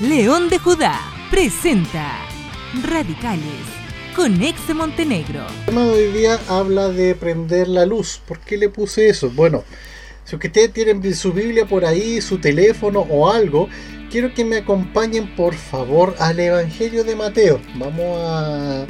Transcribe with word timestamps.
León 0.00 0.48
de 0.48 0.58
Judá 0.58 0.98
presenta 1.30 2.18
Radicales 2.82 3.44
con 4.16 4.42
Ex 4.42 4.74
Montenegro. 4.74 5.46
El 5.60 5.66
tema 5.66 5.84
de 5.84 5.92
hoy 5.92 6.12
día 6.12 6.40
habla 6.48 6.88
de 6.88 7.14
prender 7.14 7.68
la 7.68 7.86
luz. 7.86 8.20
¿Por 8.26 8.40
qué 8.40 8.56
le 8.56 8.68
puse 8.68 9.08
eso? 9.08 9.30
Bueno, 9.30 9.62
si 10.24 10.34
ustedes 10.34 10.72
tienen 10.72 11.14
su 11.14 11.32
Biblia 11.32 11.66
por 11.66 11.84
ahí, 11.84 12.20
su 12.20 12.38
teléfono 12.38 13.00
o 13.00 13.30
algo, 13.30 13.68
quiero 14.10 14.34
que 14.34 14.44
me 14.44 14.56
acompañen 14.56 15.36
por 15.36 15.54
favor 15.54 16.16
al 16.18 16.40
Evangelio 16.40 17.04
de 17.04 17.14
Mateo. 17.14 17.60
Vamos 17.76 18.18
a 18.18 18.86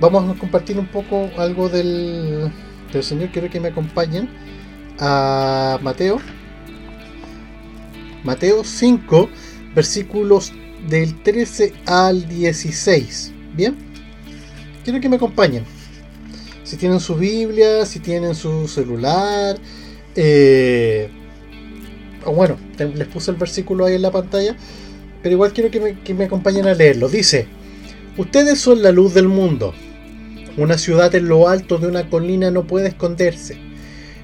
vamos 0.00 0.36
a 0.36 0.38
compartir 0.38 0.78
un 0.78 0.88
poco 0.88 1.30
algo 1.38 1.68
del, 1.68 2.50
del 2.92 3.04
Señor. 3.04 3.30
Quiero 3.30 3.48
que 3.50 3.60
me 3.60 3.68
acompañen 3.68 4.28
a 4.98 5.78
Mateo. 5.80 6.20
Mateo 8.24 8.64
5, 8.64 9.30
versículos 9.76 10.52
del 10.88 11.22
13 11.22 11.72
al 11.84 12.26
16. 12.26 13.32
¿Bien? 13.54 13.76
Quiero 14.82 15.00
que 15.00 15.08
me 15.08 15.16
acompañen. 15.16 15.64
Si 16.64 16.76
tienen 16.76 16.98
su 16.98 17.14
Biblia, 17.14 17.84
si 17.84 18.00
tienen 18.00 18.34
su 18.34 18.66
celular. 18.66 19.58
Eh, 20.16 21.08
bueno, 22.24 22.56
les 22.78 23.06
puse 23.06 23.30
el 23.30 23.36
versículo 23.36 23.84
ahí 23.84 23.94
en 23.94 24.02
la 24.02 24.10
pantalla. 24.10 24.56
Pero 25.22 25.34
igual 25.34 25.52
quiero 25.52 25.70
que 25.70 25.80
me, 25.80 26.00
que 26.00 26.14
me 26.14 26.24
acompañen 26.24 26.66
a 26.66 26.74
leerlo. 26.74 27.08
Dice, 27.08 27.46
ustedes 28.16 28.58
son 28.58 28.82
la 28.82 28.90
luz 28.92 29.12
del 29.12 29.28
mundo. 29.28 29.74
Una 30.56 30.78
ciudad 30.78 31.14
en 31.14 31.28
lo 31.28 31.48
alto 31.48 31.76
de 31.76 31.86
una 31.86 32.08
colina 32.08 32.50
no 32.50 32.66
puede 32.66 32.88
esconderse, 32.88 33.58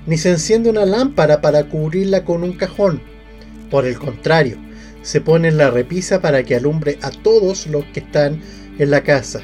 ni 0.07 0.17
se 0.17 0.31
enciende 0.31 0.71
una 0.71 0.87
lámpara 0.87 1.43
para 1.43 1.69
cubrirla 1.69 2.25
con 2.25 2.43
un 2.43 2.55
cajón. 2.55 3.03
Por 3.71 3.85
el 3.85 3.99
contrario, 3.99 4.57
se 5.03 5.21
pone 5.21 5.49
en 5.49 5.59
la 5.59 5.71
repisa 5.71 6.21
para 6.21 6.45
que 6.45 6.57
alumbre 6.57 6.99
a 7.03 7.11
todos 7.11 7.67
los 7.67 7.85
que 7.87 8.01
están 8.01 8.41
en 8.79 8.91
la 8.91 9.03
casa. 9.03 9.43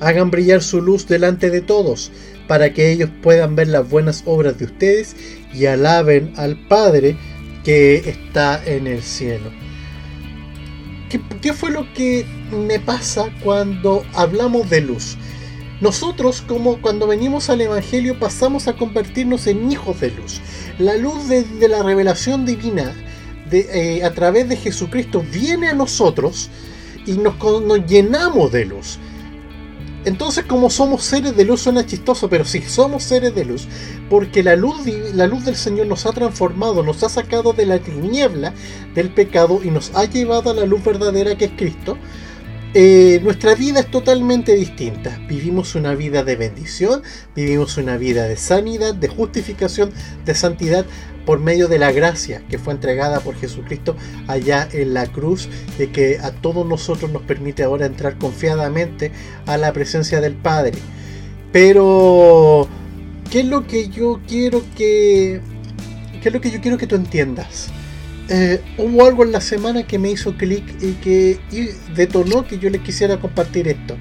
Hagan 0.00 0.30
brillar 0.30 0.62
su 0.62 0.82
luz 0.82 1.06
delante 1.06 1.50
de 1.50 1.60
todos, 1.60 2.10
para 2.48 2.72
que 2.72 2.90
ellos 2.90 3.08
puedan 3.22 3.54
ver 3.54 3.68
las 3.68 3.88
buenas 3.88 4.22
obras 4.26 4.58
de 4.58 4.66
ustedes 4.66 5.16
y 5.54 5.66
alaben 5.66 6.32
al 6.36 6.56
Padre 6.66 7.16
que 7.64 7.96
está 7.96 8.62
en 8.64 8.88
el 8.88 9.02
cielo. 9.02 9.50
¿Qué, 11.40 11.52
fue 11.52 11.70
lo 11.70 11.92
que 11.92 12.24
me 12.50 12.80
pasa 12.80 13.26
cuando 13.44 14.02
hablamos 14.14 14.70
de 14.70 14.80
luz? 14.80 15.16
Nosotros, 15.80 16.42
como 16.46 16.80
cuando 16.80 17.06
venimos 17.06 17.50
al 17.50 17.60
Evangelio, 17.60 18.18
pasamos 18.18 18.66
a 18.66 18.74
convertirnos 18.74 19.46
en 19.46 19.70
hijos 19.70 20.00
de 20.00 20.10
luz. 20.10 20.40
La 20.78 20.96
luz 20.96 21.28
de 21.28 21.68
la 21.68 21.82
revelación 21.82 22.46
divina 22.46 22.94
de, 23.52 23.98
eh, 23.98 24.04
a 24.04 24.12
través 24.12 24.48
de 24.48 24.56
Jesucristo 24.56 25.24
viene 25.30 25.68
a 25.68 25.74
nosotros 25.74 26.50
y 27.06 27.12
nos, 27.12 27.34
llenamos 27.86 28.50
de 28.50 28.64
luz. 28.64 28.98
Entonces, 30.04 30.44
como 30.46 30.68
somos 30.68 31.04
seres 31.04 31.36
de 31.36 31.44
luz, 31.44 31.60
suena 31.60 31.86
chistoso, 31.86 32.28
pero 32.28 32.44
sí, 32.44 32.60
somos 32.62 33.04
seres 33.04 33.36
de 33.36 33.44
luz, 33.44 33.68
porque 34.10 34.42
la 34.42 34.56
luz, 34.56 34.84
la 35.14 35.28
luz 35.28 35.44
del 35.44 35.54
Señor 35.54 35.86
nos 35.86 36.06
ha 36.06 36.12
transformado, 36.12 36.82
nos 36.82 37.04
ha 37.04 37.08
sacado 37.08 37.52
de 37.52 37.66
la 37.66 37.78
tiniebla 37.78 38.52
del 38.96 39.10
pecado 39.10 39.60
y 39.62 39.70
nos 39.70 39.94
ha 39.94 40.04
llevado 40.06 40.50
a 40.50 40.54
la 40.54 40.66
luz 40.66 40.82
verdadera 40.82 41.36
que 41.36 41.44
es 41.44 41.52
Cristo. 41.52 41.96
Eh, 42.74 43.20
nuestra 43.22 43.54
vida 43.54 43.80
es 43.80 43.90
totalmente 43.90 44.54
distinta. 44.54 45.18
Vivimos 45.28 45.74
una 45.74 45.94
vida 45.94 46.24
de 46.24 46.36
bendición, 46.36 47.02
vivimos 47.36 47.76
una 47.76 47.98
vida 47.98 48.26
de 48.26 48.36
sanidad, 48.36 48.94
de 48.94 49.08
justificación, 49.08 49.90
de 50.24 50.34
santidad 50.34 50.86
por 51.26 51.38
medio 51.38 51.68
de 51.68 51.78
la 51.78 51.92
gracia 51.92 52.42
que 52.48 52.58
fue 52.58 52.72
entregada 52.72 53.20
por 53.20 53.36
Jesucristo 53.36 53.94
allá 54.26 54.68
en 54.72 54.94
la 54.94 55.06
cruz 55.06 55.50
y 55.78 55.88
que 55.88 56.18
a 56.18 56.32
todos 56.32 56.66
nosotros 56.66 57.10
nos 57.10 57.22
permite 57.22 57.62
ahora 57.62 57.84
entrar 57.84 58.16
confiadamente 58.16 59.12
a 59.44 59.58
la 59.58 59.72
presencia 59.74 60.22
del 60.22 60.34
Padre. 60.34 60.78
Pero, 61.52 62.66
¿qué 63.30 63.40
es 63.40 63.46
lo 63.46 63.66
que 63.66 63.88
yo 63.90 64.20
quiero 64.26 64.62
que... 64.76 65.42
¿Qué 66.22 66.28
es 66.28 66.34
lo 66.34 66.40
que 66.40 66.50
yo 66.50 66.60
quiero 66.60 66.78
que 66.78 66.86
tú 66.86 66.94
entiendas? 66.94 67.70
Eh, 68.28 68.60
hubo 68.78 69.04
algo 69.06 69.24
en 69.24 69.32
la 69.32 69.40
semana 69.40 69.86
que 69.86 69.98
me 69.98 70.10
hizo 70.10 70.36
clic 70.36 70.64
y 70.80 70.92
que 70.94 71.38
detonó 71.94 72.46
que 72.46 72.58
yo 72.58 72.70
les 72.70 72.80
quisiera 72.82 73.18
compartir 73.18 73.68
esto. 73.68 73.96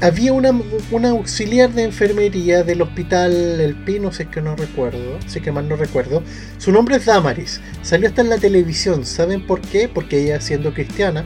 Había 0.00 0.32
una, 0.32 0.50
una, 0.90 1.10
auxiliar 1.10 1.72
de 1.72 1.84
enfermería 1.84 2.64
del 2.64 2.82
hospital 2.82 3.60
El 3.60 3.76
Pino, 3.76 4.10
si 4.10 4.24
es 4.24 4.28
que 4.30 4.40
no 4.40 4.56
recuerdo, 4.56 5.18
si 5.28 5.38
es 5.38 5.44
que 5.44 5.52
mal 5.52 5.68
no 5.68 5.76
recuerdo. 5.76 6.24
Su 6.58 6.72
nombre 6.72 6.96
es 6.96 7.06
Damaris. 7.06 7.60
Salió 7.82 8.08
hasta 8.08 8.22
en 8.22 8.30
la 8.30 8.38
televisión. 8.38 9.06
¿Saben 9.06 9.46
por 9.46 9.60
qué? 9.60 9.88
Porque 9.88 10.24
ella, 10.24 10.40
siendo 10.40 10.74
cristiana, 10.74 11.24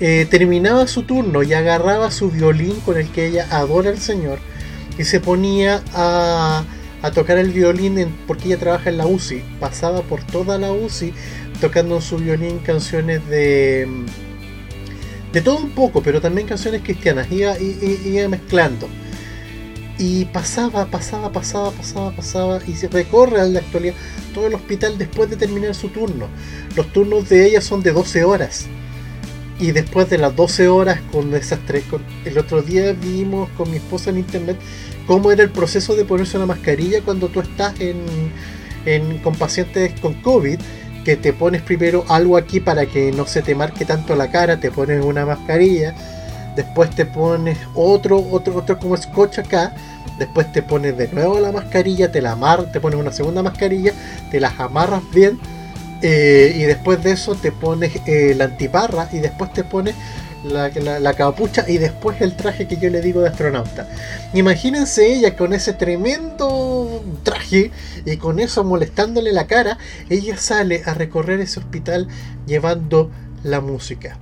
eh, 0.00 0.26
terminaba 0.28 0.86
su 0.86 1.04
turno 1.04 1.42
y 1.42 1.54
agarraba 1.54 2.10
su 2.10 2.30
violín 2.30 2.78
con 2.80 2.98
el 2.98 3.08
que 3.08 3.26
ella 3.28 3.46
adora 3.50 3.88
al 3.88 3.98
Señor 3.98 4.38
y 4.98 5.04
se 5.04 5.20
ponía 5.20 5.82
a 5.94 6.64
a 7.04 7.10
tocar 7.10 7.36
el 7.36 7.50
violín 7.50 8.16
porque 8.26 8.46
ella 8.46 8.58
trabaja 8.58 8.88
en 8.88 8.96
la 8.96 9.06
UCI. 9.06 9.42
Pasaba 9.60 10.00
por 10.00 10.24
toda 10.24 10.56
la 10.56 10.72
UCI 10.72 11.12
tocando 11.60 11.96
en 11.96 12.02
su 12.02 12.16
violín 12.16 12.60
canciones 12.60 13.28
de. 13.28 13.86
de 15.30 15.40
todo 15.42 15.58
un 15.58 15.72
poco, 15.72 16.02
pero 16.02 16.22
también 16.22 16.46
canciones 16.48 16.80
cristianas. 16.82 17.30
Iba, 17.30 17.58
iba 17.58 18.28
mezclando. 18.28 18.88
Y 19.98 20.24
pasaba, 20.24 20.86
pasaba, 20.86 21.30
pasaba, 21.30 21.72
pasaba, 21.72 22.10
pasaba. 22.10 22.60
Y 22.66 22.72
se 22.72 22.88
recorre 22.88 23.38
a 23.38 23.44
la 23.44 23.60
actualidad 23.60 23.94
todo 24.32 24.46
el 24.46 24.54
hospital 24.54 24.96
después 24.96 25.28
de 25.28 25.36
terminar 25.36 25.74
su 25.74 25.90
turno. 25.90 26.28
Los 26.74 26.90
turnos 26.90 27.28
de 27.28 27.46
ella 27.46 27.60
son 27.60 27.82
de 27.82 27.92
12 27.92 28.24
horas. 28.24 28.66
Y 29.58 29.70
después 29.70 30.10
de 30.10 30.18
las 30.18 30.34
12 30.34 30.68
horas 30.68 31.00
con 31.12 31.32
esas 31.34 31.60
tres, 31.66 31.84
el 32.24 32.38
otro 32.38 32.60
día 32.60 32.92
vimos 32.92 33.48
con 33.50 33.70
mi 33.70 33.76
esposa 33.76 34.10
en 34.10 34.18
internet 34.18 34.56
cómo 35.06 35.30
era 35.30 35.42
el 35.42 35.50
proceso 35.50 35.94
de 35.94 36.04
ponerse 36.04 36.36
una 36.36 36.46
mascarilla 36.46 37.02
cuando 37.02 37.28
tú 37.28 37.40
estás 37.40 37.78
en, 37.80 38.02
en, 38.86 39.18
con 39.18 39.34
pacientes 39.36 39.98
con 40.00 40.14
COVID, 40.14 40.58
que 41.04 41.16
te 41.16 41.32
pones 41.32 41.62
primero 41.62 42.04
algo 42.08 42.36
aquí 42.36 42.60
para 42.60 42.86
que 42.86 43.12
no 43.12 43.26
se 43.26 43.42
te 43.42 43.54
marque 43.54 43.84
tanto 43.84 44.16
la 44.16 44.30
cara, 44.30 44.58
te 44.58 44.70
pones 44.70 45.04
una 45.04 45.26
mascarilla, 45.26 45.94
después 46.56 46.90
te 46.90 47.04
pones 47.04 47.58
otro, 47.74 48.18
otro, 48.18 48.56
otro 48.56 48.78
como 48.78 48.96
scotch 48.96 49.38
acá, 49.38 49.74
después 50.18 50.50
te 50.52 50.62
pones 50.62 50.96
de 50.96 51.08
nuevo 51.08 51.38
la 51.40 51.52
mascarilla, 51.52 52.10
te 52.10 52.22
la 52.22 52.32
amarras, 52.32 52.72
te 52.72 52.80
pones 52.80 52.98
una 52.98 53.12
segunda 53.12 53.42
mascarilla, 53.42 53.92
te 54.30 54.40
las 54.40 54.58
amarras 54.58 55.02
bien, 55.12 55.38
eh, 56.06 56.52
y 56.54 56.64
después 56.64 57.02
de 57.02 57.12
eso 57.12 57.34
te 57.34 57.50
pones 57.50 57.92
eh, 58.06 58.34
la 58.36 58.44
antiparra 58.44 59.08
y 59.10 59.20
después 59.20 59.50
te 59.54 59.64
pones 59.64 59.94
la, 60.44 61.14
capucha 61.14 61.64
y 61.66 61.78
después 61.78 62.20
el 62.20 62.36
traje 62.36 62.68
que 62.68 62.76
yo 62.76 62.90
le 62.90 63.00
digo 63.00 63.22
de 63.22 63.28
astronauta. 63.28 63.88
Imagínense 64.34 65.14
ella 65.14 65.34
con 65.34 65.54
ese 65.54 65.72
tremendo 65.72 67.02
traje 67.22 67.70
y 68.04 68.18
con 68.18 68.38
eso 68.38 68.64
molestándole 68.64 69.32
la 69.32 69.46
cara, 69.46 69.78
ella 70.10 70.36
sale 70.36 70.82
a 70.84 70.92
recorrer 70.92 71.40
ese 71.40 71.60
hospital 71.60 72.06
llevando 72.46 73.10
la 73.42 73.62
música. 73.62 74.18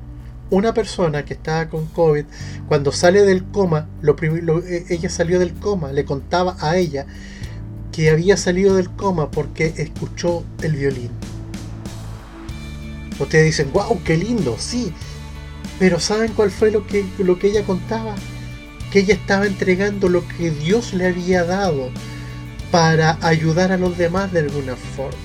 Una 0.51 0.73
persona 0.73 1.25
que 1.25 1.35
estaba 1.35 1.69
con 1.69 1.87
COVID, 1.87 2.27
cuando 2.69 2.93
sale 2.93 3.25
del 3.25 3.43
coma, 3.43 3.89
lo, 4.03 4.15
lo, 4.21 4.61
e, 4.61 4.85
ella 4.89 5.09
salió 5.09 5.41
del 5.41 5.55
coma, 5.55 5.91
le 5.91 6.05
contaba 6.05 6.57
a 6.61 6.77
ella 6.77 7.07
que 7.91 8.09
había 8.11 8.37
salido 8.37 8.77
del 8.77 8.89
coma 8.89 9.33
porque 9.33 9.75
escuchó 9.79 10.45
el 10.63 10.77
violín. 10.77 11.11
Ustedes 13.23 13.47
dicen, 13.47 13.73
wow, 13.73 14.01
qué 14.05 14.17
lindo, 14.17 14.57
sí, 14.59 14.93
pero 15.79 16.01
¿saben 16.01 16.33
cuál 16.33 16.51
fue 16.51 16.71
lo 16.71 16.87
que, 16.87 17.05
lo 17.19 17.39
que 17.39 17.49
ella 17.49 17.65
contaba? 17.65 18.15
Que 18.91 19.01
ella 19.01 19.15
estaba 19.15 19.47
entregando 19.47 20.09
lo 20.09 20.27
que 20.29 20.51
Dios 20.51 20.95
le 20.95 21.07
había 21.07 21.45
dado 21.45 21.91
para 22.71 23.19
ayudar 23.21 23.73
a 23.73 23.79
los 23.79 23.97
demás 23.99 24.33
de 24.33 24.41
alguna 24.41 24.77
forma. 24.77 25.19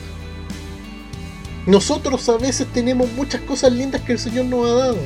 Nosotros 1.65 2.27
a 2.29 2.37
veces 2.37 2.67
tenemos 2.73 3.11
muchas 3.13 3.41
cosas 3.41 3.73
lindas 3.73 4.01
que 4.01 4.13
el 4.13 4.19
Señor 4.19 4.45
nos 4.45 4.69
ha 4.69 4.73
dado. 4.73 4.97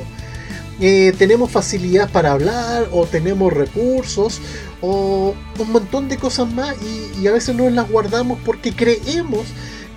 Eh, 0.80 1.12
tenemos 1.18 1.50
facilidad 1.50 2.10
para 2.10 2.32
hablar 2.32 2.88
o 2.92 3.06
tenemos 3.06 3.52
recursos 3.52 4.40
o 4.80 5.34
un 5.58 5.72
montón 5.72 6.08
de 6.08 6.16
cosas 6.16 6.50
más 6.52 6.74
y, 6.82 7.20
y 7.20 7.26
a 7.26 7.32
veces 7.32 7.54
no 7.54 7.68
las 7.68 7.90
guardamos 7.90 8.38
porque 8.44 8.74
creemos 8.74 9.46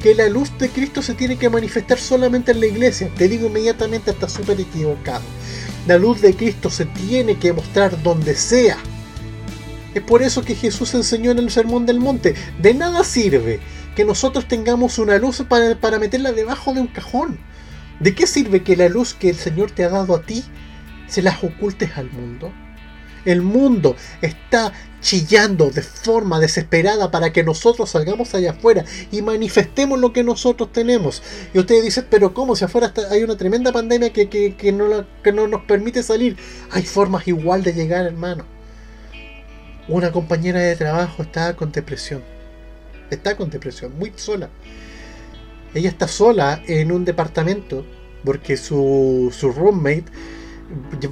que 0.05 0.13
la 0.13 0.29
luz 0.29 0.55
de 0.59 0.69
Cristo 0.69 1.01
se 1.01 1.15
tiene 1.15 1.35
que 1.35 1.49
manifestar 1.49 1.97
solamente 1.97 2.51
en 2.51 2.59
la 2.59 2.67
iglesia. 2.67 3.09
Te 3.17 3.27
digo 3.27 3.47
inmediatamente, 3.47 4.11
está 4.11 4.29
súper 4.29 4.61
equivocado. 4.61 5.23
La 5.87 5.97
luz 5.97 6.21
de 6.21 6.35
Cristo 6.35 6.69
se 6.69 6.85
tiene 6.85 7.39
que 7.39 7.51
mostrar 7.53 8.03
donde 8.03 8.35
sea. 8.35 8.77
Es 9.95 10.03
por 10.03 10.21
eso 10.21 10.43
que 10.43 10.53
Jesús 10.53 10.93
enseñó 10.93 11.31
en 11.31 11.39
el 11.39 11.49
Sermón 11.49 11.87
del 11.87 11.99
Monte. 11.99 12.35
De 12.61 12.75
nada 12.75 13.03
sirve 13.03 13.59
que 13.95 14.05
nosotros 14.05 14.47
tengamos 14.47 14.99
una 14.99 15.17
luz 15.17 15.43
para, 15.49 15.73
para 15.73 15.97
meterla 15.97 16.33
debajo 16.33 16.75
de 16.75 16.81
un 16.81 16.87
cajón. 16.87 17.39
¿De 17.99 18.13
qué 18.13 18.27
sirve 18.27 18.61
que 18.61 18.75
la 18.75 18.89
luz 18.89 19.15
que 19.15 19.31
el 19.31 19.37
Señor 19.37 19.71
te 19.71 19.85
ha 19.85 19.89
dado 19.89 20.13
a 20.13 20.21
ti 20.21 20.43
se 21.07 21.23
las 21.23 21.43
ocultes 21.43 21.97
al 21.97 22.11
mundo? 22.11 22.53
El 23.25 23.41
mundo 23.41 23.95
está 24.21 24.71
chillando 25.01 25.69
de 25.69 25.83
forma 25.83 26.39
desesperada 26.39 27.11
para 27.11 27.31
que 27.31 27.43
nosotros 27.43 27.91
salgamos 27.91 28.33
allá 28.33 28.51
afuera 28.51 28.85
y 29.11 29.21
manifestemos 29.21 29.99
lo 29.99 30.13
que 30.13 30.23
nosotros 30.23 30.71
tenemos. 30.71 31.21
Y 31.53 31.59
ustedes 31.59 31.83
dicen, 31.83 32.07
pero 32.09 32.33
¿cómo? 32.33 32.55
Si 32.55 32.65
afuera 32.65 32.91
hay 33.11 33.23
una 33.23 33.37
tremenda 33.37 33.71
pandemia 33.71 34.11
que, 34.11 34.29
que, 34.29 34.71
no, 34.71 35.05
que 35.23 35.31
no 35.31 35.47
nos 35.47 35.63
permite 35.65 36.01
salir. 36.01 36.37
Hay 36.71 36.83
formas 36.83 37.27
igual 37.27 37.61
de 37.63 37.73
llegar, 37.73 38.05
hermano. 38.05 38.45
Una 39.87 40.11
compañera 40.11 40.59
de 40.59 40.75
trabajo 40.75 41.21
está 41.21 41.55
con 41.55 41.71
depresión. 41.71 42.23
Está 43.11 43.37
con 43.37 43.51
depresión, 43.51 43.95
muy 43.99 44.11
sola. 44.15 44.49
Ella 45.75 45.89
está 45.89 46.07
sola 46.07 46.63
en 46.65 46.91
un 46.91 47.05
departamento 47.05 47.85
porque 48.23 48.57
su, 48.57 49.31
su 49.37 49.51
roommate 49.51 50.05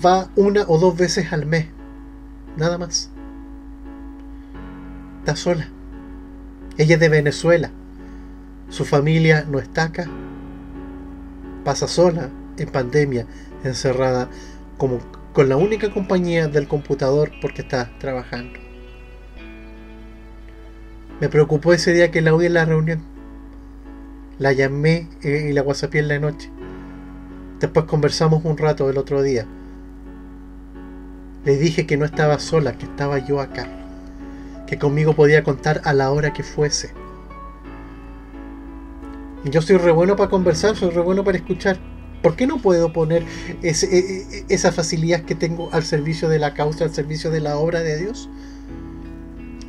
va 0.03 0.31
una 0.35 0.63
o 0.67 0.79
dos 0.79 0.97
veces 0.97 1.31
al 1.31 1.45
mes. 1.45 1.67
Nada 2.57 2.77
más. 2.77 3.09
Está 5.19 5.35
sola. 5.35 5.67
Ella 6.77 6.95
es 6.95 6.99
de 6.99 7.09
Venezuela. 7.09 7.71
Su 8.69 8.85
familia 8.85 9.45
no 9.49 9.59
está 9.59 9.85
acá. 9.85 10.05
Pasa 11.63 11.87
sola, 11.87 12.29
en 12.57 12.69
pandemia, 12.69 13.25
encerrada, 13.63 14.29
como 14.77 14.99
con 15.33 15.49
la 15.49 15.57
única 15.57 15.91
compañía 15.91 16.47
del 16.47 16.67
computador 16.67 17.31
porque 17.41 17.61
está 17.61 17.89
trabajando. 17.99 18.59
Me 21.19 21.29
preocupó 21.29 21.73
ese 21.73 21.93
día 21.93 22.11
que 22.11 22.21
la 22.21 22.33
oí 22.33 22.47
en 22.47 22.53
la 22.53 22.65
reunión. 22.65 23.01
La 24.39 24.51
llamé 24.51 25.07
y 25.23 25.53
la 25.53 25.61
whatsappé 25.61 25.99
en 25.99 26.07
la 26.07 26.19
noche. 26.19 26.49
Después 27.59 27.85
conversamos 27.85 28.43
un 28.43 28.57
rato 28.57 28.89
el 28.89 28.97
otro 28.97 29.21
día. 29.21 29.45
Le 31.45 31.57
dije 31.57 31.85
que 31.85 31.97
no 31.97 32.05
estaba 32.05 32.39
sola, 32.39 32.77
que 32.77 32.85
estaba 32.85 33.19
yo 33.19 33.41
acá. 33.41 33.67
Que 34.67 34.77
conmigo 34.77 35.13
podía 35.13 35.43
contar 35.43 35.81
a 35.83 35.93
la 35.93 36.11
hora 36.11 36.33
que 36.33 36.43
fuese. 36.43 36.91
Yo 39.45 39.61
soy 39.61 39.77
re 39.77 39.91
bueno 39.91 40.15
para 40.15 40.29
conversar, 40.29 40.75
soy 40.75 40.91
re 40.91 41.01
bueno 41.01 41.23
para 41.23 41.37
escuchar. 41.37 41.77
¿Por 42.21 42.37
qué 42.37 42.47
no 42.47 42.59
puedo 42.59 42.93
poner 42.93 43.25
ese, 43.61 43.85
e, 43.87 43.99
e, 43.99 44.45
esa 44.47 44.71
facilidad 44.71 45.23
que 45.23 45.35
tengo 45.35 45.69
al 45.73 45.83
servicio 45.83 46.29
de 46.29 46.39
la 46.39 46.53
causa, 46.53 46.85
al 46.85 46.93
servicio 46.93 47.29
de 47.29 47.41
la 47.41 47.57
obra 47.57 47.81
de 47.81 47.97
Dios? 47.97 48.29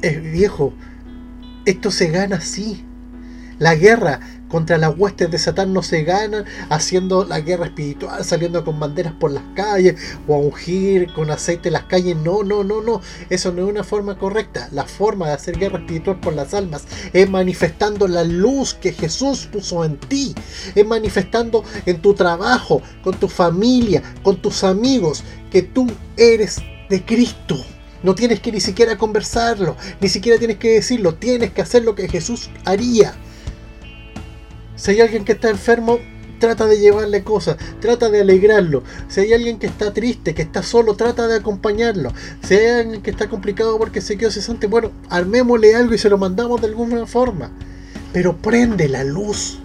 Es 0.02 0.22
viejo, 0.22 0.72
esto 1.64 1.90
se 1.90 2.10
gana 2.10 2.36
así. 2.36 2.84
La 3.58 3.74
guerra 3.74 4.20
contra 4.48 4.78
las 4.78 4.96
huestes 4.96 5.30
de 5.30 5.38
Satán 5.38 5.72
no 5.72 5.82
se 5.82 6.04
gana 6.04 6.44
haciendo 6.68 7.24
la 7.24 7.40
guerra 7.40 7.66
espiritual, 7.66 8.24
saliendo 8.24 8.64
con 8.64 8.78
banderas 8.78 9.12
por 9.14 9.32
las 9.32 9.42
calles 9.54 9.96
o 10.28 10.34
a 10.34 10.38
ungir 10.38 11.12
con 11.12 11.30
aceite 11.30 11.70
las 11.70 11.84
calles. 11.84 12.16
No, 12.16 12.42
no, 12.44 12.62
no, 12.62 12.80
no. 12.80 13.00
Eso 13.30 13.52
no 13.52 13.62
es 13.64 13.68
una 13.68 13.84
forma 13.84 14.18
correcta. 14.18 14.68
La 14.72 14.84
forma 14.84 15.26
de 15.26 15.32
hacer 15.32 15.58
guerra 15.58 15.78
espiritual 15.78 16.20
por 16.20 16.34
las 16.34 16.54
almas 16.54 16.84
es 17.12 17.28
manifestando 17.28 18.06
la 18.06 18.24
luz 18.24 18.74
que 18.74 18.92
Jesús 18.92 19.48
puso 19.52 19.84
en 19.84 19.98
ti. 19.98 20.34
Es 20.74 20.86
manifestando 20.86 21.64
en 21.86 22.00
tu 22.00 22.14
trabajo, 22.14 22.80
con 23.02 23.18
tu 23.18 23.28
familia, 23.28 24.02
con 24.22 24.36
tus 24.36 24.62
amigos, 24.64 25.24
que 25.50 25.62
tú 25.62 25.86
eres 26.16 26.58
de 26.88 27.04
Cristo. 27.04 27.56
No 28.04 28.14
tienes 28.14 28.40
que 28.40 28.52
ni 28.52 28.60
siquiera 28.60 28.98
conversarlo, 28.98 29.76
ni 30.00 30.08
siquiera 30.08 30.38
tienes 30.38 30.58
que 30.58 30.74
decirlo, 30.74 31.14
tienes 31.14 31.52
que 31.52 31.62
hacer 31.62 31.84
lo 31.84 31.94
que 31.94 32.06
Jesús 32.06 32.50
haría. 32.66 33.14
Si 34.76 34.90
hay 34.90 35.00
alguien 35.00 35.24
que 35.24 35.32
está 35.32 35.50
enfermo, 35.50 35.98
trata 36.38 36.66
de 36.66 36.78
llevarle 36.78 37.22
cosas, 37.22 37.56
trata 37.80 38.10
de 38.10 38.20
alegrarlo. 38.20 38.82
Si 39.08 39.20
hay 39.20 39.32
alguien 39.32 39.58
que 39.58 39.66
está 39.66 39.92
triste, 39.92 40.34
que 40.34 40.42
está 40.42 40.62
solo, 40.62 40.94
trata 40.94 41.26
de 41.26 41.36
acompañarlo. 41.36 42.12
Si 42.42 42.54
hay 42.54 42.80
alguien 42.80 43.02
que 43.02 43.10
está 43.10 43.28
complicado 43.28 43.78
porque 43.78 44.00
se 44.00 44.16
quedó 44.16 44.30
cesante, 44.30 44.66
bueno, 44.66 44.90
armémosle 45.08 45.74
algo 45.74 45.94
y 45.94 45.98
se 45.98 46.10
lo 46.10 46.18
mandamos 46.18 46.60
de 46.60 46.68
alguna 46.68 47.06
forma. 47.06 47.50
Pero 48.12 48.36
prende 48.36 48.88
la 48.88 49.04
luz. 49.04 49.58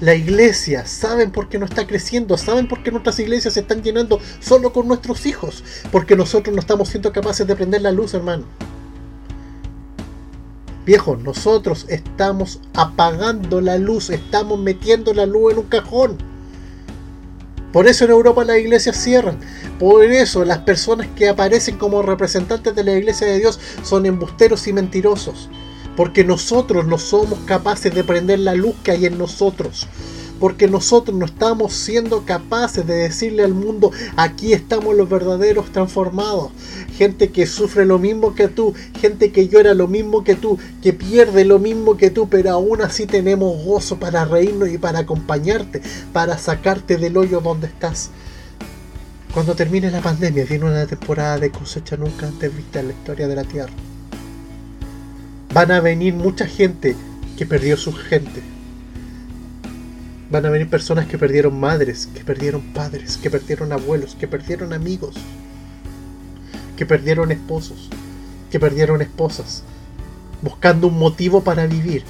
La 0.00 0.14
iglesia, 0.14 0.86
saben 0.86 1.32
por 1.32 1.48
qué 1.48 1.58
no 1.58 1.64
está 1.64 1.86
creciendo, 1.86 2.36
saben 2.36 2.68
por 2.68 2.84
qué 2.84 2.92
nuestras 2.92 3.18
iglesias 3.18 3.54
se 3.54 3.60
están 3.60 3.82
llenando 3.82 4.20
solo 4.38 4.72
con 4.72 4.86
nuestros 4.86 5.26
hijos, 5.26 5.64
porque 5.90 6.14
nosotros 6.14 6.54
no 6.54 6.60
estamos 6.60 6.88
siendo 6.88 7.12
capaces 7.12 7.46
de 7.48 7.56
prender 7.56 7.82
la 7.82 7.90
luz, 7.90 8.14
hermano. 8.14 8.44
Viejo, 10.88 11.16
nosotros 11.16 11.84
estamos 11.90 12.60
apagando 12.72 13.60
la 13.60 13.76
luz, 13.76 14.08
estamos 14.08 14.58
metiendo 14.58 15.12
la 15.12 15.26
luz 15.26 15.52
en 15.52 15.58
un 15.58 15.66
cajón. 15.66 16.16
Por 17.74 17.86
eso 17.86 18.06
en 18.06 18.10
Europa 18.10 18.42
las 18.42 18.56
iglesias 18.56 18.96
cierran. 18.96 19.38
Por 19.78 20.02
eso 20.02 20.46
las 20.46 20.60
personas 20.60 21.06
que 21.14 21.28
aparecen 21.28 21.76
como 21.76 22.00
representantes 22.00 22.74
de 22.74 22.84
la 22.84 22.94
iglesia 22.94 23.26
de 23.26 23.38
Dios 23.38 23.60
son 23.82 24.06
embusteros 24.06 24.66
y 24.66 24.72
mentirosos. 24.72 25.50
Porque 25.94 26.24
nosotros 26.24 26.86
no 26.86 26.96
somos 26.96 27.38
capaces 27.40 27.94
de 27.94 28.02
prender 28.02 28.38
la 28.38 28.54
luz 28.54 28.74
que 28.82 28.92
hay 28.92 29.04
en 29.04 29.18
nosotros 29.18 29.86
porque 30.38 30.68
nosotros 30.68 31.16
no 31.16 31.26
estamos 31.26 31.72
siendo 31.72 32.24
capaces 32.24 32.86
de 32.86 32.94
decirle 32.94 33.44
al 33.44 33.54
mundo, 33.54 33.90
aquí 34.16 34.52
estamos 34.52 34.96
los 34.96 35.08
verdaderos 35.08 35.72
transformados. 35.72 36.50
Gente 36.96 37.30
que 37.30 37.46
sufre 37.46 37.84
lo 37.86 37.98
mismo 37.98 38.34
que 38.34 38.48
tú, 38.48 38.74
gente 39.00 39.32
que 39.32 39.48
llora 39.48 39.74
lo 39.74 39.88
mismo 39.88 40.24
que 40.24 40.34
tú, 40.34 40.58
que 40.82 40.92
pierde 40.92 41.44
lo 41.44 41.58
mismo 41.58 41.96
que 41.96 42.10
tú, 42.10 42.28
pero 42.28 42.52
aún 42.52 42.82
así 42.82 43.06
tenemos 43.06 43.64
gozo 43.64 43.98
para 43.98 44.24
reírnos 44.24 44.68
y 44.68 44.78
para 44.78 45.00
acompañarte, 45.00 45.82
para 46.12 46.38
sacarte 46.38 46.96
del 46.96 47.16
hoyo 47.16 47.40
donde 47.40 47.66
estás. 47.66 48.10
Cuando 49.32 49.54
termine 49.54 49.90
la 49.90 50.00
pandemia 50.00 50.44
viene 50.44 50.64
una 50.64 50.86
temporada 50.86 51.38
de 51.38 51.50
cosecha 51.50 51.96
nunca 51.96 52.26
antes 52.26 52.56
vista 52.56 52.80
en 52.80 52.88
la 52.88 52.94
historia 52.94 53.28
de 53.28 53.36
la 53.36 53.44
Tierra. 53.44 53.72
Van 55.52 55.70
a 55.70 55.80
venir 55.80 56.14
mucha 56.14 56.46
gente 56.46 56.96
que 57.36 57.46
perdió 57.46 57.76
su 57.76 57.92
gente, 57.92 58.42
Van 60.30 60.44
a 60.44 60.50
venir 60.50 60.68
personas 60.68 61.06
que 61.06 61.16
perdieron 61.16 61.58
madres, 61.58 62.06
que 62.14 62.22
perdieron 62.22 62.60
padres, 62.74 63.16
que 63.16 63.30
perdieron 63.30 63.72
abuelos, 63.72 64.14
que 64.14 64.28
perdieron 64.28 64.74
amigos, 64.74 65.16
que 66.76 66.84
perdieron 66.84 67.32
esposos, 67.32 67.88
que 68.50 68.60
perdieron 68.60 69.00
esposas, 69.00 69.62
buscando 70.42 70.88
un 70.88 70.98
motivo 70.98 71.42
para 71.42 71.66
vivir. 71.66 72.04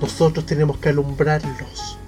Nosotros 0.00 0.46
tenemos 0.46 0.78
que 0.78 0.88
alumbrarlos 0.88 1.98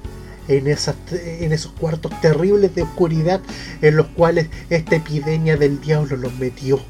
en, 0.49 0.67
en 0.67 1.53
esos 1.53 1.73
cuartos 1.73 2.19
terribles 2.21 2.75
de 2.75 2.83
oscuridad 2.83 3.41
en 3.83 3.97
los 3.97 4.07
cuales 4.09 4.49
esta 4.71 4.97
epidemia 4.97 5.57
del 5.57 5.81
diablo 5.81 6.17
los 6.17 6.35
metió. 6.35 6.81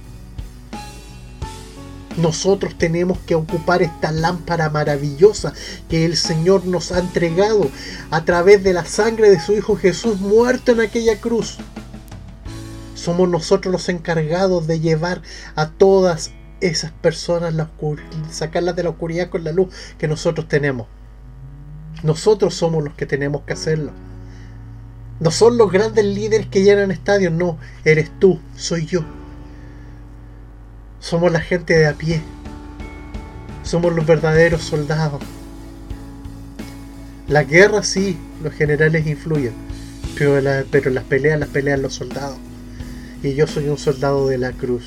Nosotros 2.16 2.78
tenemos 2.78 3.19
que 3.19 3.34
ocupar 3.34 3.82
esta 3.82 4.12
lámpara 4.12 4.70
maravillosa 4.70 5.52
que 5.88 6.05
el 6.05 6.16
Señor 6.16 6.64
nos 6.64 6.93
ha 6.93 7.00
entregado 7.00 7.69
a 8.11 8.25
través 8.25 8.62
de 8.62 8.73
la 8.73 8.85
sangre 8.85 9.30
de 9.30 9.40
su 9.40 9.52
Hijo 9.52 9.76
Jesús 9.76 10.21
muerto 10.21 10.73
en 10.73 10.80
aquella 10.80 11.21
cruz. 11.21 11.59
Somos 12.94 13.28
nosotros 13.28 13.73
los 13.73 13.88
encargados 13.88 14.66
de 14.68 14.78
llevar 14.78 15.23
a 15.56 15.71
todas 15.71 16.30
esas 16.61 16.92
personas, 16.92 17.52
la 17.52 17.71
sacarlas 18.30 18.76
de 18.76 18.85
la 18.85 18.90
oscuridad 18.90 19.28
con 19.28 19.42
la 19.42 19.52
luz 19.52 19.75
que 19.99 20.09
nosotros 20.09 20.49
tenemos. 20.49 20.87
Nosotros 22.04 22.54
somos 22.54 22.85
los 22.85 22.94
que 22.94 23.06
tenemos 23.06 23.42
que 23.42 23.54
hacerlo. 23.54 23.92
No 25.21 25.30
son 25.30 25.59
los 25.59 25.71
grandes 25.71 26.04
líderes 26.04 26.47
que 26.47 26.62
llenan 26.62 26.90
estadios, 26.90 27.33
no, 27.33 27.59
eres 27.85 28.11
tú, 28.21 28.40
soy 28.56 28.87
yo. 28.87 29.04
Somos 31.04 31.30
la 31.30 31.40
gente 31.40 31.76
de 31.76 31.87
a 31.87 31.92
pie. 31.92 32.23
Somos 33.62 33.92
los 33.92 34.06
verdaderos 34.06 34.62
soldados. 34.62 35.20
La 37.28 37.44
guerra 37.44 37.82
sí, 37.82 38.16
los 38.42 38.54
generales 38.54 39.06
influyen, 39.06 39.52
pero, 40.16 40.40
pero 40.70 40.90
las 40.90 41.04
peleas 41.04 41.38
las 41.38 41.50
pelean 41.50 41.82
los 41.82 41.92
soldados. 41.92 42.38
Y 43.23 43.34
yo 43.34 43.46
soy 43.46 43.68
un 43.68 43.76
soldado 43.76 44.28
de 44.28 44.38
la 44.38 44.52
cruz. 44.52 44.84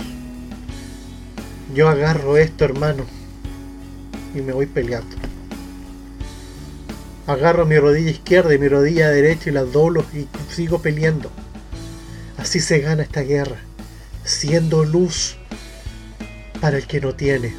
Yo 1.75 1.87
agarro 1.87 2.37
esto, 2.37 2.65
hermano, 2.65 3.05
y 4.33 4.41
me 4.41 4.53
voy 4.53 4.65
peleando. 4.65 5.15
Agarro 7.27 7.67
mi 7.67 7.77
rodilla 7.77 8.09
izquierda 8.09 8.55
y 8.55 8.57
mi 8.57 8.69
rodilla 8.69 9.11
derecha 9.11 9.51
y 9.51 9.53
las 9.53 9.71
doblo 9.71 10.03
y 10.15 10.27
sigo 10.51 10.81
peleando. 10.81 11.29
Así 12.37 12.59
se 12.59 12.79
gana 12.79 13.03
esta 13.03 13.21
guerra, 13.21 13.57
siendo 14.23 14.83
luz 14.83 15.37
para 16.61 16.77
el 16.77 16.87
que 16.87 17.01
no 17.01 17.15
tiene. 17.15 17.53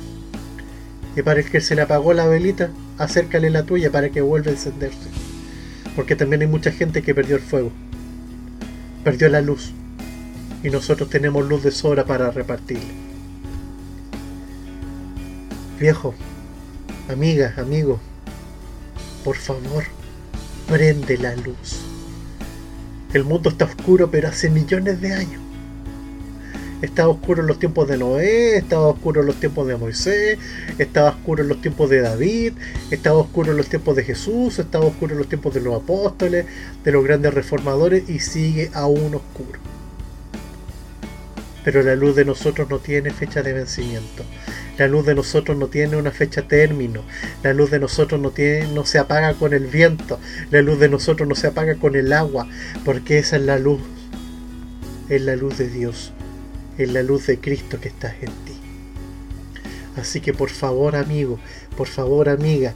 Y 1.16 1.22
para 1.22 1.40
el 1.40 1.50
que 1.50 1.60
se 1.60 1.74
le 1.74 1.82
apagó 1.82 2.12
la 2.12 2.26
velita, 2.26 2.70
acércale 2.98 3.50
la 3.50 3.64
tuya 3.64 3.90
para 3.90 4.10
que 4.10 4.20
vuelva 4.20 4.50
a 4.50 4.54
encenderse. 4.54 5.08
Porque 5.96 6.16
también 6.16 6.42
hay 6.42 6.48
mucha 6.48 6.70
gente 6.70 7.02
que 7.02 7.14
perdió 7.14 7.36
el 7.36 7.42
fuego. 7.42 7.72
Perdió 9.04 9.28
la 9.28 9.40
luz. 9.40 9.72
Y 10.62 10.70
nosotros 10.70 11.08
tenemos 11.10 11.46
luz 11.46 11.62
de 11.62 11.70
sobra 11.70 12.04
para 12.04 12.30
repartirle. 12.30 13.08
Viejo, 15.80 16.14
amiga, 17.08 17.54
amigo, 17.56 18.00
por 19.24 19.36
favor, 19.36 19.84
prende 20.68 21.16
la 21.18 21.36
luz. 21.36 21.76
El 23.12 23.24
mundo 23.24 23.50
está 23.50 23.64
oscuro, 23.64 24.10
pero 24.10 24.28
hace 24.28 24.50
millones 24.50 25.00
de 25.00 25.12
años. 25.14 25.47
Estaba 26.80 27.08
oscuro 27.08 27.42
en 27.42 27.48
los 27.48 27.58
tiempos 27.58 27.88
de 27.88 27.98
Noé, 27.98 28.56
estaba 28.56 28.86
oscuro 28.86 29.22
en 29.22 29.26
los 29.26 29.40
tiempos 29.40 29.66
de 29.66 29.76
Moisés, 29.76 30.38
estaba 30.78 31.10
oscuro 31.10 31.42
en 31.42 31.48
los 31.48 31.60
tiempos 31.60 31.90
de 31.90 32.00
David, 32.00 32.52
estaba 32.92 33.18
oscuro 33.18 33.50
en 33.50 33.56
los 33.56 33.68
tiempos 33.68 33.96
de 33.96 34.04
Jesús, 34.04 34.60
estaba 34.60 34.86
oscuro 34.86 35.12
en 35.12 35.18
los 35.18 35.28
tiempos 35.28 35.54
de 35.54 35.60
los 35.60 35.74
apóstoles, 35.74 36.46
de 36.84 36.92
los 36.92 37.02
grandes 37.02 37.34
reformadores 37.34 38.08
y 38.08 38.20
sigue 38.20 38.70
aún 38.74 39.16
oscuro. 39.16 39.58
Pero 41.64 41.82
la 41.82 41.96
luz 41.96 42.14
de 42.14 42.24
nosotros 42.24 42.70
no 42.70 42.78
tiene 42.78 43.10
fecha 43.10 43.42
de 43.42 43.52
vencimiento. 43.52 44.24
La 44.78 44.86
luz 44.86 45.04
de 45.04 45.16
nosotros 45.16 45.58
no 45.58 45.66
tiene 45.66 45.96
una 45.96 46.12
fecha 46.12 46.46
término. 46.46 47.02
La 47.42 47.52
luz 47.52 47.72
de 47.72 47.80
nosotros 47.80 48.20
no, 48.20 48.30
tiene, 48.30 48.68
no 48.68 48.86
se 48.86 48.98
apaga 48.98 49.34
con 49.34 49.52
el 49.52 49.66
viento. 49.66 50.20
La 50.52 50.62
luz 50.62 50.78
de 50.78 50.88
nosotros 50.88 51.28
no 51.28 51.34
se 51.34 51.48
apaga 51.48 51.74
con 51.74 51.96
el 51.96 52.12
agua. 52.12 52.46
Porque 52.84 53.18
esa 53.18 53.36
es 53.36 53.42
la 53.42 53.58
luz. 53.58 53.80
Es 55.08 55.20
la 55.20 55.34
luz 55.34 55.58
de 55.58 55.68
Dios 55.68 56.12
es 56.78 56.92
la 56.92 57.02
luz 57.02 57.26
de 57.26 57.38
Cristo 57.38 57.80
que 57.80 57.88
está 57.88 58.14
en 58.20 58.30
ti. 58.44 58.56
Así 59.96 60.20
que 60.20 60.32
por 60.32 60.50
favor 60.50 60.96
amigo, 60.96 61.38
por 61.76 61.88
favor 61.88 62.28
amiga, 62.28 62.72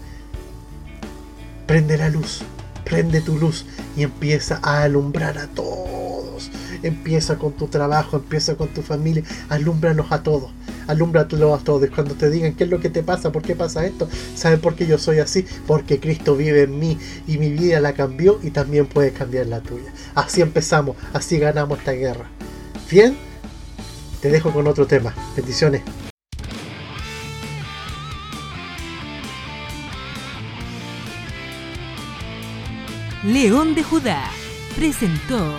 prende 1.66 1.96
la 1.96 2.08
luz, 2.08 2.42
prende 2.84 3.20
tu 3.20 3.38
luz 3.38 3.64
y 3.96 4.02
empieza 4.02 4.58
a 4.62 4.82
alumbrar 4.82 5.38
a 5.38 5.46
todos. 5.46 6.50
Empieza 6.82 7.38
con 7.38 7.52
tu 7.52 7.68
trabajo, 7.68 8.16
empieza 8.16 8.56
con 8.56 8.68
tu 8.68 8.82
familia, 8.82 9.22
alúmbralos 9.48 10.10
a 10.10 10.22
todos. 10.22 10.50
Alúmbratelos 10.88 11.60
a 11.60 11.62
todos. 11.62 11.88
Cuando 11.94 12.14
te 12.14 12.28
digan 12.28 12.54
qué 12.54 12.64
es 12.64 12.70
lo 12.70 12.80
que 12.80 12.90
te 12.90 13.04
pasa, 13.04 13.30
por 13.30 13.42
qué 13.42 13.54
pasa 13.54 13.86
esto, 13.86 14.08
¿saben 14.34 14.60
por 14.60 14.74
qué 14.74 14.86
yo 14.86 14.98
soy 14.98 15.20
así? 15.20 15.46
Porque 15.68 16.00
Cristo 16.00 16.34
vive 16.34 16.62
en 16.62 16.78
mí 16.78 16.98
y 17.28 17.38
mi 17.38 17.50
vida 17.50 17.78
la 17.78 17.92
cambió 17.92 18.40
y 18.42 18.50
también 18.50 18.86
puede 18.86 19.12
cambiar 19.12 19.46
la 19.46 19.60
tuya. 19.60 19.92
Así 20.16 20.40
empezamos, 20.40 20.96
así 21.12 21.38
ganamos 21.38 21.78
esta 21.78 21.92
guerra. 21.92 22.26
¿Bien? 22.90 23.16
Te 24.22 24.30
dejo 24.30 24.50
con 24.52 24.66
otro 24.68 24.86
tema. 24.86 25.12
Bendiciones. 25.36 25.82
León 33.24 33.74
de 33.74 33.82
Judá 33.82 34.30
presentó 34.76 35.58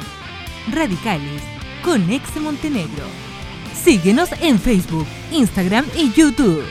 Radicales 0.72 1.42
con 1.84 2.10
Ex 2.10 2.38
Montenegro. 2.38 3.04
Síguenos 3.76 4.30
en 4.42 4.58
Facebook, 4.60 5.08
Instagram 5.32 5.86
y 5.98 6.14
YouTube 6.14 6.64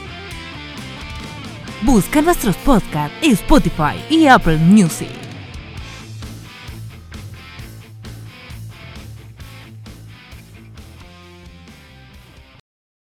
Busca 1.85 2.21
nuestros 2.21 2.55
podcasts 2.57 3.13
en 3.21 3.33
Spotify 3.33 3.95
y 4.09 4.27
Apple 4.27 4.57
Music. 4.57 5.22